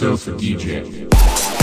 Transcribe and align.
Sofa 0.00 0.30
DJ. 0.32 1.59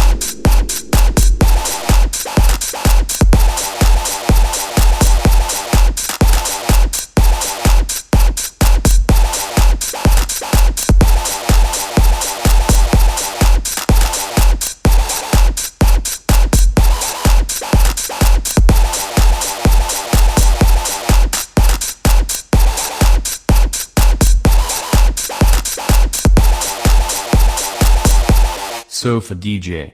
Sofa 29.07 29.35
DJ. 29.35 29.93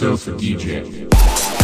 Sofa 0.00 0.30
DJ. 0.30 0.82
DJ, 0.82 1.59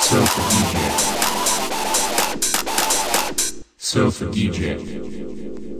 Sofa 0.00 0.42
DJ. 0.50 0.76
Sofa 3.76 4.24
DJ. 4.26 5.75